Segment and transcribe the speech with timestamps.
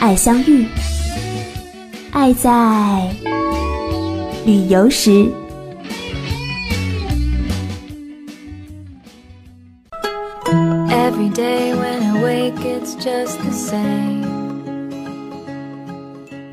[0.00, 0.66] 爱相遇，
[2.10, 2.50] 爱在
[4.46, 5.30] 旅游时。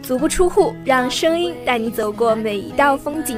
[0.01, 3.37] 足不出户，让声音带你走过每一道风景。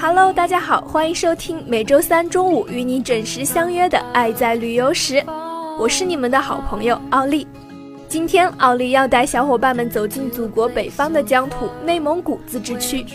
[0.00, 5.14] Hello，大家好，欢迎收听每周三中午与你准时相约的《爱在旅游时》，
[5.78, 7.46] 我是你们的好朋友奥利。
[8.10, 13.06] 今天，奥利要带小伙伴们走进祖国北方的疆土——内蒙古自治区。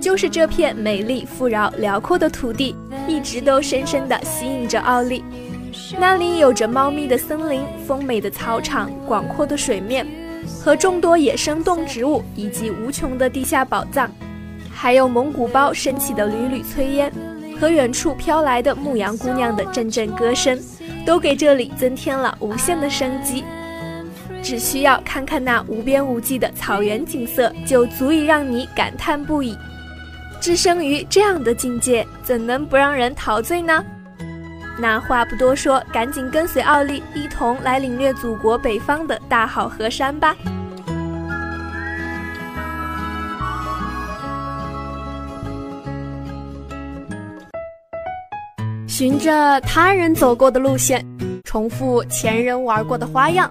[0.00, 2.76] 就是这片美丽、富饶、辽阔的土地，
[3.08, 5.24] 一直都深深地吸引着奥利。
[5.98, 10.06] 那里有着茂密的森林、丰美的草场、广阔的水面，
[10.62, 14.08] 和众多野生动植物，以及无穷的地下宝藏。
[14.72, 17.12] 还有蒙古包升起的缕缕炊烟，
[17.58, 20.56] 和远处飘来的牧羊姑娘的阵阵歌声，
[21.04, 23.42] 都给这里增添了无限的生机。
[24.42, 29.56] 只需要看看那无边无际的草原景色，就足以让你感叹不已。
[30.40, 33.84] 置身于这样的境界，怎能不让人陶醉呢？
[34.80, 40.34] 那话不多说，赶紧跟随奥利一同来领略祖国北方的大好河山吧。
[48.88, 51.04] 循着他人走过的路线，
[51.44, 53.50] 重复前人玩过的花样，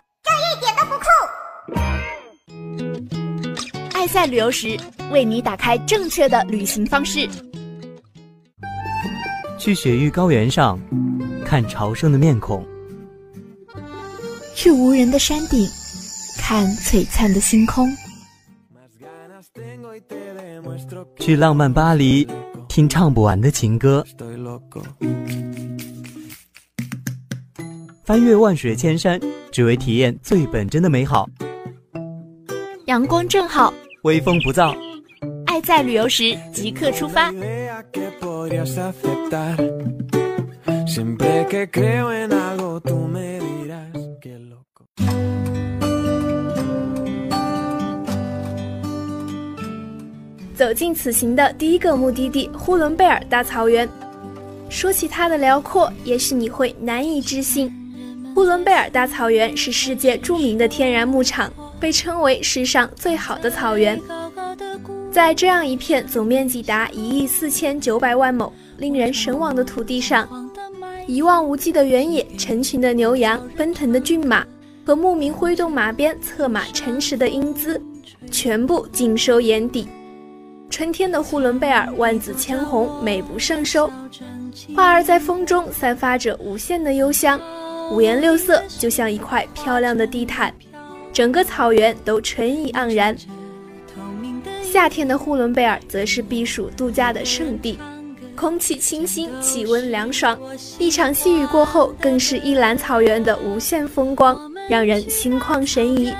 [4.01, 4.75] 爱赛旅游时，
[5.11, 7.29] 为你打开正确的旅行方式。
[9.59, 10.79] 去雪域高原上，
[11.45, 12.63] 看朝圣的面孔；
[14.55, 15.69] 去无人的山顶，
[16.39, 17.85] 看璀璨的星空；
[21.19, 22.27] 去浪漫巴黎。
[22.67, 24.03] 听唱不完的情歌，
[28.03, 31.29] 翻越万水千山，只为体验最本真的美好。
[32.87, 33.71] 阳光正好，
[34.03, 34.75] 微风不燥，
[35.45, 37.31] 爱在旅游时即刻出发。
[50.55, 53.87] 走进此行的第一个目的地——呼伦贝尔大草原。
[54.67, 57.71] 说起它的辽阔，也许你会难以置信。
[58.33, 61.51] 呼伦贝尔大草原是世界著名的天然牧场，
[61.81, 63.99] 被称为世上最好的草原。
[65.11, 70.49] 在这样一片总面积达一亿四千九百万亩、令人神往的土地上，
[71.07, 74.45] 一望无际的原野、成群的牛羊、奔腾的骏马
[74.85, 77.81] 和牧民挥动马鞭策马驰驰的英姿，
[78.31, 79.87] 全部尽收眼底。
[80.69, 83.91] 春天的呼伦贝尔万紫千红，美不胜收，
[84.73, 87.37] 花儿在风中散发着无限的幽香，
[87.91, 90.53] 五颜六色，就像一块漂亮的地毯，
[91.13, 93.15] 整个草原都春意盎然。
[94.61, 97.77] 夏天的呼伦贝尔则是避暑度假的圣地，
[98.35, 100.39] 空气清新，气温凉爽，
[100.79, 106.13] 一场细雨过后，更是一览草原的无限风光，让人心旷神怡。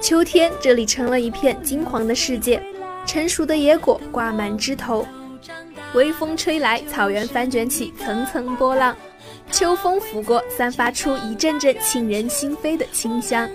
[0.00, 2.62] 秋天，这里成了一片金黄的世界。
[3.04, 5.06] 成熟的野果挂满枝头，
[5.94, 8.96] 微风吹来，草原翻卷起层层波浪，
[9.50, 13.46] 秋风拂过，散发出一阵阵沁人心扉的清香。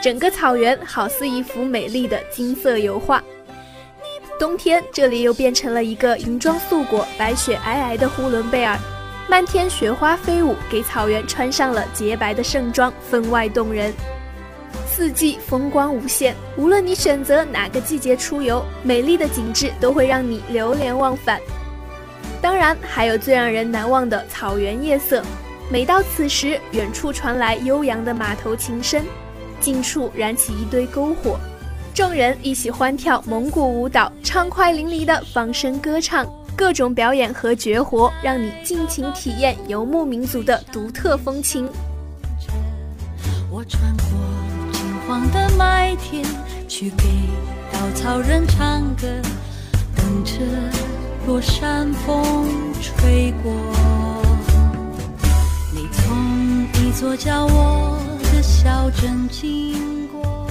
[0.00, 3.22] 整个草原好似一幅美丽的金色油画。
[4.38, 8.78] 冬天，这里又变成了一个银装素裹、白雪皑皑的呼伦贝尔，
[9.28, 13.92] 漫天雪花飞舞，给草原穿上了洁白的盛装，分外动人。
[14.86, 21.40] 四季风光无限，无论你选择哪个季节出游，美丽的景致都会让你流连忘返。
[22.40, 25.20] 当然，还有最让人难忘的草原夜色。
[25.68, 29.04] 每到此时，远处传来悠扬的马头琴声，
[29.60, 31.38] 近处燃起一堆篝火，
[31.94, 41.68] 众人一起欢跳蒙古舞蹈，畅快淋漓的放声歌唱，各种表演和绝活，让你尽情体验游牧民族的独特风情。
[43.50, 44.04] 我穿过
[44.72, 44.82] 金。
[45.06, 46.22] 黄的麦田，
[46.68, 47.04] 去给
[47.72, 49.06] 稻草人唱歌，
[49.96, 50.34] 等着
[51.26, 52.46] 落山风
[52.80, 53.52] 吹过。
[55.74, 57.97] 你从一座叫我
[58.42, 60.46] 小镇经过。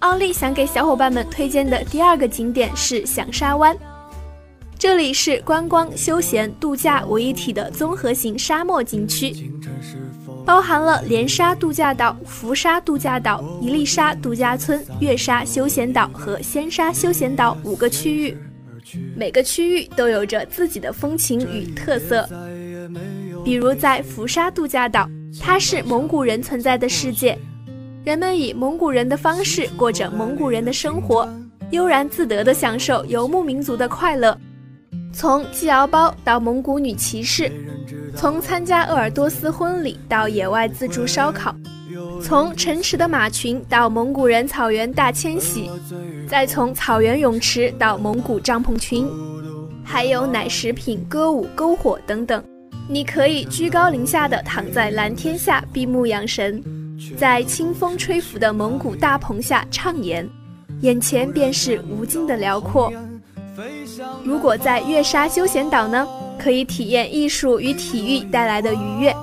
[0.00, 3.76] 奥利想给小伙伴们推荐的第二个景点是响沙湾，
[4.78, 9.50] 这里是观光、休闲、度假为一体的综合型沙漠景区，
[10.44, 18.36] 包含了连沙度假岛、浮沙度假岛、一粒沙度假村、月沙休闲岛和仙沙休闲岛五个区域，
[19.16, 22.28] 每个区域都有着自己的风情与特色。
[23.44, 25.08] 比如在浮沙度假岛，
[25.40, 27.38] 它是蒙古人存在的世界。
[28.04, 31.28] 人们以蒙古人的方式过着蒙古人的生活，
[31.70, 34.38] 悠然自得地享受游牧民族的快乐。
[35.12, 37.50] 从鸡熬包到蒙古女骑士，
[38.14, 41.54] 从参加鄂尔多斯婚礼到野外自助烧烤，
[42.22, 45.70] 从城池的马群到蒙古人草原大迁徙，
[46.28, 49.08] 再从草原泳池到蒙古帐篷群，
[49.82, 52.42] 还有奶食品、歌舞、篝火等等，
[52.88, 56.62] 你可以居高临下的躺在蓝天下闭目养神。
[57.16, 60.28] 在清风吹拂的蒙古大棚下畅言，
[60.80, 62.92] 眼前便是无尽的辽阔。
[64.24, 66.06] 如果在月沙休闲岛呢，
[66.38, 69.14] 可以体验艺术与体育带来的愉悦，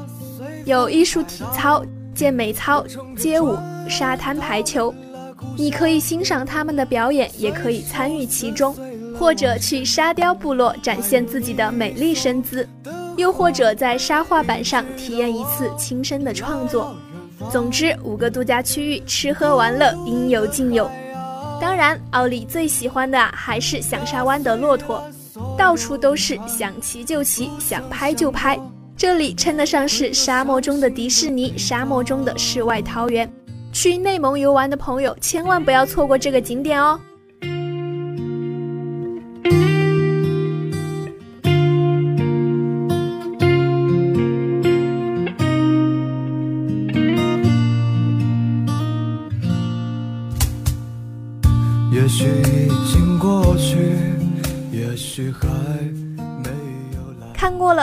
[0.65, 1.83] 有艺术体操、
[2.13, 2.85] 健美操、
[3.17, 3.57] 街舞、
[3.89, 4.93] 沙滩排球。
[5.57, 8.75] 你可以欣赏他们的表演，也可以参与其中，
[9.19, 12.67] 或者去沙雕部落展现自己的美丽身姿，
[13.17, 16.95] 又或者在沙画板上体验一次亲身的创作。
[17.51, 20.89] 总之，五个度假区域，吃喝玩乐应有尽有。
[21.59, 25.03] 当然，奥利最喜欢的还是响沙湾的骆驼，
[25.57, 28.59] 到处都是，想骑就骑，想拍就拍。
[28.95, 33.31] 这里称得上是沙漠中的迪士尼，沙漠中的世外桃源。
[33.71, 36.99] 去内蒙游玩的朋友，千万不要错过这个景点哦。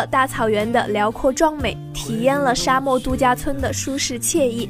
[0.07, 4.69] 大草原的辽阔壮美，体验了沙漠度假村的舒适惬意，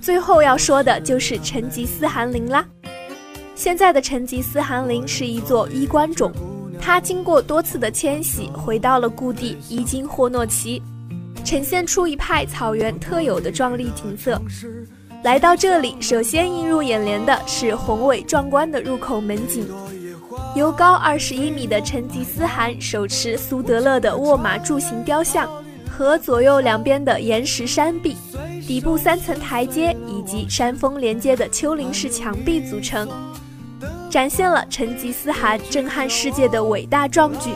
[0.00, 2.64] 最后要说的就是成吉思汗陵啦。
[3.54, 6.30] 现在的成吉思汗陵是一座衣冠冢，
[6.80, 10.82] 它经过多次的迁徙，回到了故地伊金霍诺旗，
[11.44, 14.40] 呈现出一派草原特有的壮丽景色。
[15.22, 19.66] 来到这里，首先映入眼帘的是宏伟壮观的入口门景。
[20.56, 25.46] 由高二十一米的成吉思汗手持苏德勒的卧马柱形雕像，
[25.90, 28.16] 和左右两边的岩石山壁、
[28.66, 33.06] 底部三层台阶以及山峰连接的丘陵式墙壁组成，
[34.10, 37.50] 展现了成吉思汗震撼世界的伟大壮举。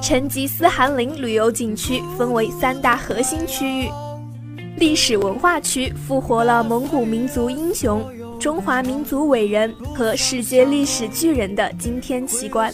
[0.00, 3.90] 成吉思汗陵旅游景区分为三大核心区域：
[4.78, 8.00] 历史文化区复活了蒙古民族英雄。
[8.38, 12.72] 中华民族伟人和世界历史巨人的惊天奇观，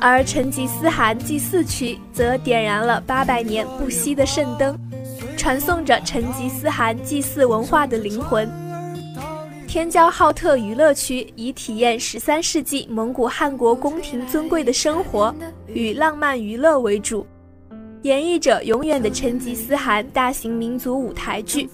[0.00, 4.76] 而成吉思汗祭祀区则点燃了八百年不熄的圣灯，
[5.36, 8.50] 传颂着成吉思汗祭祀文化的灵魂。
[9.68, 15.34] 天骄浩特娱乐区以体验十三世纪蒙古汗国宫廷尊贵的生活
[15.66, 17.26] 与浪漫娱乐为主。
[18.02, 21.68] 演绎着永远的成吉思汗大型民族舞台剧，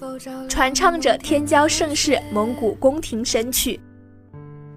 [0.49, 3.81] 传唱着天骄盛世蒙古宫廷神曲。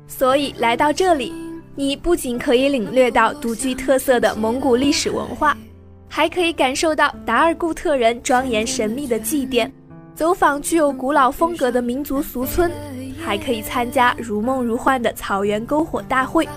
[0.07, 1.33] 所以来到这里，
[1.75, 5.57] 你不仅可以领略到独具特色的蒙古历史文化，
[6.07, 9.69] 还可以感受到达尔固特人庄严神秘的祭奠，
[10.15, 12.71] 走访具有古老风格的民族俗村，
[13.21, 16.47] 还可以参加如梦如幻的草原篝火大会。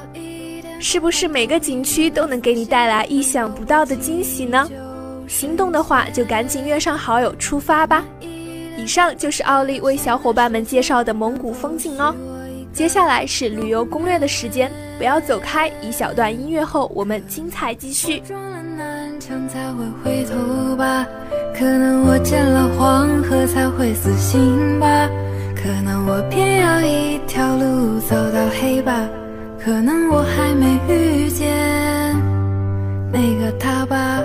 [0.80, 4.68] 是不是每个景区都能给你带来意想不到的惊喜呢？
[5.26, 8.04] 心动的话，就赶紧约上好友出发吧！
[8.76, 12.14] 以上就是奥利为小伙伴们介绍的蒙古风景哦。
[12.72, 18.22] 接下来是旅游攻略的时间，不要走开，一小段音乐后，我们精彩继续。
[19.20, 21.06] 墙才会回头吧
[21.54, 25.08] 可能我见了黄河才会死心吧，
[25.56, 29.08] 可能我偏要一条路走到黑吧，
[29.64, 31.48] 可能我还没遇见
[33.10, 34.20] 那个他吧。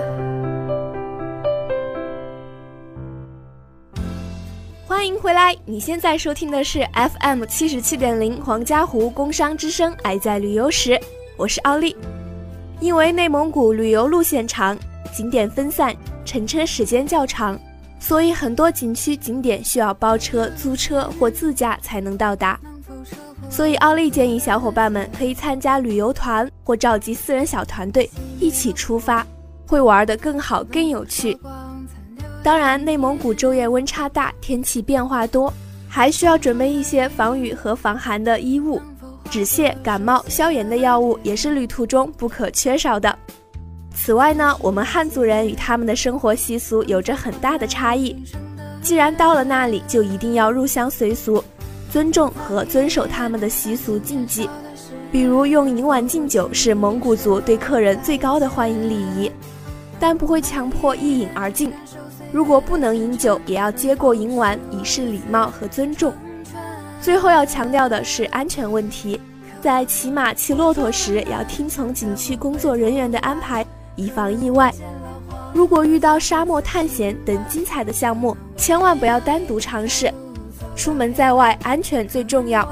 [5.20, 5.54] 回来！
[5.66, 10.98] 你现在收听的是 FM 七十七点零黄家湖工商之声，爱在旅游时，
[11.36, 11.94] 我是奥利。
[12.80, 14.78] 因为内蒙古旅游路线长，
[15.14, 17.60] 景点分散，乘车时间较长，
[17.98, 22.58] 所以很多景区景点需要包车、租车或自驾才能到达。
[23.50, 28.08] 所以奥利建议小伙伴们可以参加旅游团或召集私人小团队
[28.38, 29.26] 一起出发，
[29.66, 31.38] 会玩得更好、更有趣。
[32.42, 35.52] 当然，内蒙古昼夜温差大，天气变化多，
[35.86, 38.80] 还需要准备一些防雨和防寒的衣物，
[39.30, 43.14] 止泻、感冒、消炎的药物也是旅途中不可缺少的。
[43.94, 48.16] 此外呢，我们汉族人与他们的生活习俗有着很大的差异。
[48.80, 51.44] 既然到了那里，就一定要入乡随俗，
[51.90, 54.48] 尊重和遵守他们的习俗禁忌。
[55.12, 59.30] 比如用银碗敬酒是蒙古族对客人最高的欢迎礼仪，
[59.98, 61.70] 但不会强迫一饮而尽。
[62.32, 66.12] 如果不能饮酒，也要接过银碗，以示礼貌和尊重。
[67.00, 69.20] 最后要强调的是安全问题，
[69.60, 73.66] 在骑马、骑骆驼时要听从景区工作人员的安排。
[73.96, 74.72] 以防意外。
[75.52, 80.10] 如果遇到沙漠探险等精彩的项目，千万不要单独尝试。
[80.74, 82.66] 出门在外，安全最重要。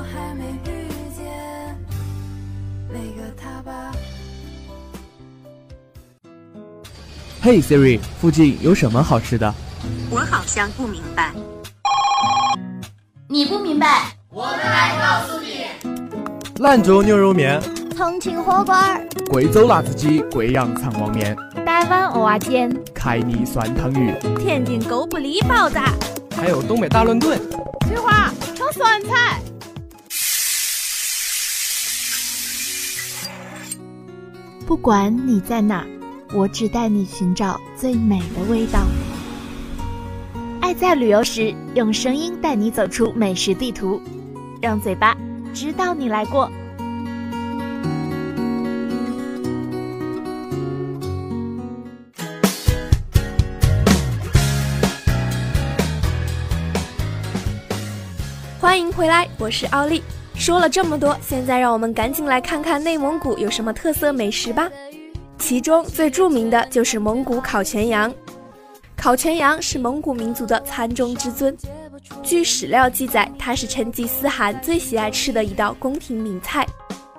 [7.50, 9.54] 嘿，Siri，附近有什么好吃的？
[10.10, 11.32] 我好像不明白。
[13.26, 15.64] 你不明白，我们来告诉你。
[16.56, 17.58] 兰州牛肉面。
[17.96, 25.78] 重庆火锅儿，贵州辣子鸡，贵阳肠旺面，台湾蚵仔煎，凯尼酸汤鱼，天津狗不理包子，
[26.36, 27.40] 还有东北大乱炖。
[27.86, 29.40] 翠花炒酸菜。
[34.66, 35.86] 不管你在哪，
[36.34, 38.80] 我只带你寻找最美的味道。
[40.60, 43.98] 爱在旅游时，用声音带你走出美食地图，
[44.60, 45.16] 让嘴巴
[45.54, 46.50] 知道你来过。
[58.60, 60.02] 欢迎回来，我是奥利。
[60.34, 64.68] 说了这么多，现在让我们赶紧来看看内蒙古有什么特色美食吧。
[65.38, 68.12] 其中最著名的就是蒙古烤全羊。
[68.96, 71.56] 烤全羊是蒙古民族的餐中之尊。
[72.22, 76.66] 据史料记载，它是成吉思汗最喜爱吃的一道宫廷名菜，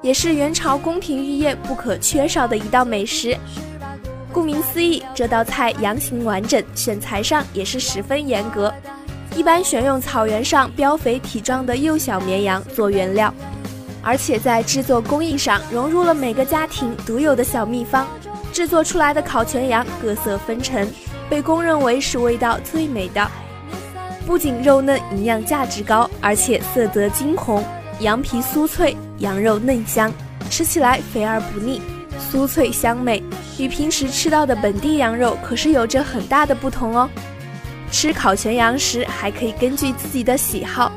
[0.01, 3.35] 也是元朝宫廷御宴不可缺少的一道美食。
[4.31, 8.73] 顾名思义，这道菜羊形完整，选材上也是十分严格。
[9.35, 13.33] 一般选用草原上膘肥体壮的幼小绵羊做原料，
[14.09, 18.07] 而且在制作工艺上融入了每个家庭独有的小秘方，
[18.51, 20.89] 制作出来的烤全羊各色纷呈，
[21.29, 23.29] 被公认为是味道最美的。
[24.25, 27.63] 不仅肉嫩，营养价值高，而且色泽金红，
[27.99, 30.11] 羊皮酥脆，羊肉嫩香，
[30.49, 31.79] 吃起来肥而不腻，
[32.31, 33.21] 酥脆香美，
[33.59, 37.07] 与平时吃到的本地羊肉可是有着很大的不同哦。
[37.91, 40.91] 吃烤全羊时，还可以根据自己的喜好，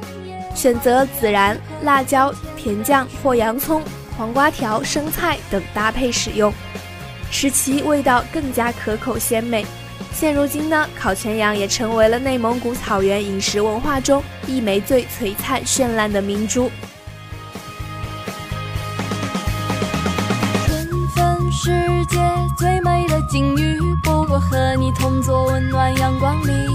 [0.54, 3.82] 选择孜然、辣椒、甜酱或洋葱、
[4.16, 6.52] 黄瓜条、生菜等搭配使用，
[7.30, 9.64] 使其味道更加可口鲜美。
[10.12, 16.70] 现如今呢，烤全羊也成为了内蒙古草原饮食文化中一枚最璀璨绚烂的明珠。
[20.66, 21.70] 春分世
[22.10, 22.18] 界
[22.58, 26.71] 最美的境遇，不过和你同坐温暖阳光里。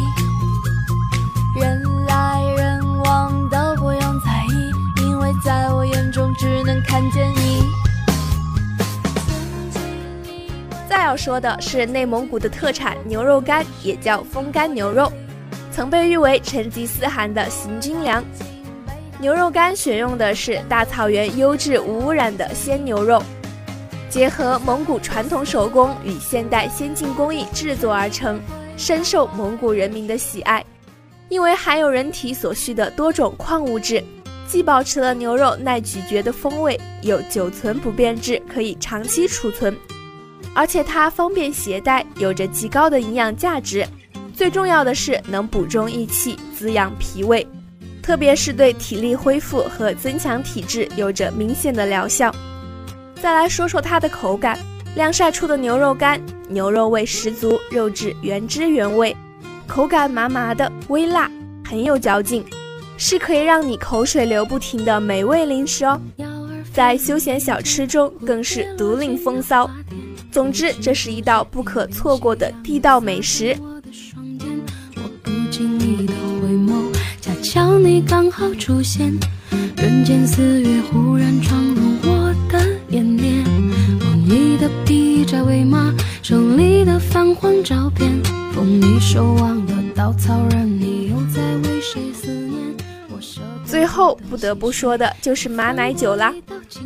[7.00, 7.64] 看见你。
[10.90, 15.14] 再要说的是内蒙古的特产牛肉干，也叫风干牛肉，
[15.72, 18.24] 曾被誉为成吉思汗的行军粮。
[19.20, 23.22] 牛肉干选用的是大草原优质无污染的鲜牛肉，
[24.10, 28.42] 结合蒙古传统手工与现代先进工艺制作而成，
[28.76, 30.66] 深受蒙古人民的喜爱。
[31.30, 34.04] 因为含有人体所需的多种矿物质，
[34.48, 39.76] 既保持了牛肉耐咀嚼的风味，又久存不变质，可以长期储存。
[40.56, 43.86] 而且它方便携带，有着极高的营养价值。
[44.34, 47.46] 最重要的是能补中益气，滋养脾胃，
[48.02, 52.34] 特别是对体力恢复和增强体质有着明显的疗效。
[53.22, 54.58] 再来说说它的口感，
[54.96, 59.16] 晾晒出的牛肉干，牛肉味十足，肉质原汁原味。
[59.68, 61.30] 口感麻麻的，微辣，
[61.66, 62.46] 很有嚼劲，
[62.98, 66.02] 是可以让你口水流不停的美味零食哦。
[66.74, 69.70] 在休闲小吃中更是独领风骚。
[70.32, 73.58] 总之，这是一道不可错过的地道美食。
[77.20, 79.12] 恰巧你刚好出现，
[79.78, 83.44] 人间四月忽然闯入我的眼帘，
[84.00, 88.12] 梦里的披扎喂马，手里的泛黄照片。
[88.54, 90.68] 风里守望的稻草人。
[90.80, 90.97] 你
[93.78, 96.34] 最后不得不说的就是马奶酒啦，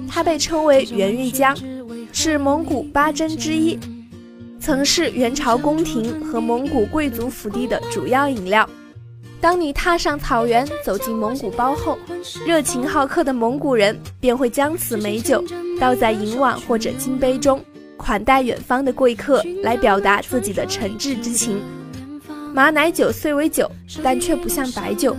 [0.09, 1.57] 它被称为元玉浆，
[2.11, 3.79] 是蒙古八珍之一，
[4.59, 8.69] 曾是元朝宫廷和蒙古贵族府邸的主要饮料。
[9.39, 11.97] 当你踏上草原，走进蒙古包后，
[12.45, 15.41] 热情好客的蒙古人便会将此美酒
[15.79, 17.63] 倒在银碗或者金杯中，
[17.95, 21.61] 款待远方的贵客，来表达自己的诚挚之情。
[22.53, 23.71] 马奶酒虽为酒，
[24.03, 25.15] 但却不像白酒。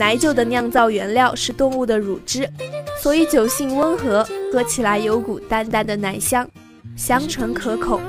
[0.00, 2.48] 奶酒的酿造原料是动物的乳汁，
[3.02, 6.48] 所以酒性温和，喝起来有股淡淡的奶香，
[6.96, 8.00] 香醇可口。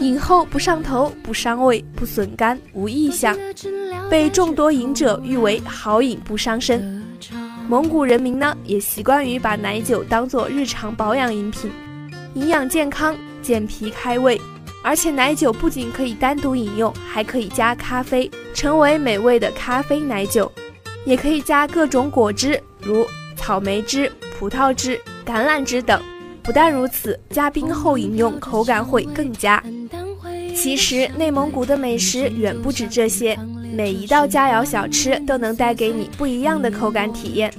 [0.00, 3.36] 饮后不上头，不伤胃，不损肝，无异香，
[4.08, 7.04] 被众多饮者誉为好饮不伤身。
[7.68, 11.70] 蒙古人民呢，也习惯于把奶酒当做日常保养饮品，
[12.32, 14.40] 营养健康，健脾开胃。
[14.82, 20.50] 而且奶酒不仅可以单独饮用，还可以加咖啡，成为美味的咖啡奶酒；
[21.04, 23.06] 也可以加各种果汁，如
[23.36, 26.00] 草莓汁、葡萄汁、橄榄汁等。
[26.42, 29.62] 不但如此，加冰后饮用，口感会更佳。
[30.54, 33.38] 其实内蒙古的美食远不止这些，
[33.74, 37.52] 每一道佳肴小吃都能带给你不一样的口感体验。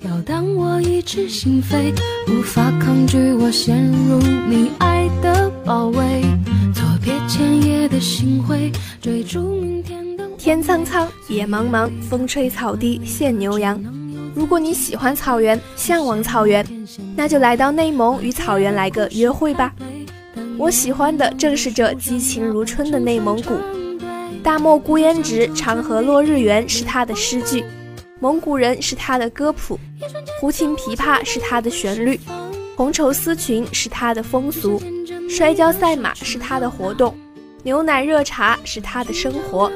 [0.00, 1.92] 要当我一只心扉，
[2.28, 6.22] 无法抗拒我陷入你爱的包围，
[7.04, 8.72] 别前夜的星辉，
[9.02, 9.54] 追逐
[10.44, 13.82] 天苍苍，野茫茫，风吹草低见牛羊。
[14.34, 16.62] 如果你喜欢草原，向往草原，
[17.16, 19.72] 那就来到内蒙与草原来个约会吧。
[20.58, 23.56] 我喜欢的正是这激情如春的内蒙古，
[24.42, 27.64] 大漠孤烟直，长河落日圆是他的诗句，
[28.20, 29.80] 蒙古人是他的歌谱，
[30.42, 32.20] 胡琴琵琶是他的旋律，
[32.76, 34.78] 红绸丝裙是他的风俗，
[35.26, 37.16] 摔跤赛马是他的活动，
[37.62, 39.72] 牛奶热茶是他的生活。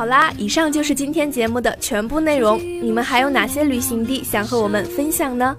[0.00, 5.54] 好啦，以上就是今天节目的全部内容，你们还有哪些旅行地想和我们分享呢？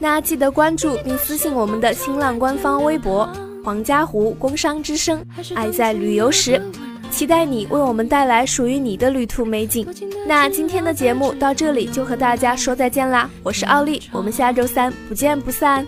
[0.00, 3.32] 那记得关注并私信我们的新浪官方微博
[3.62, 5.24] “黄家湖工商之声”，
[5.54, 6.60] 爱在旅游时，
[7.08, 9.86] 期待你为我们带来属于你的旅途美景。
[10.26, 15.86] 那今天的节目到这里就和大家说再见啦，我是奥利，我们下周三不见不散。